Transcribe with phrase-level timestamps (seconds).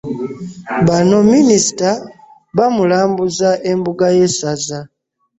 [0.87, 1.89] Bano Minisita
[2.57, 4.79] bamulambuzza embuga y'essaza.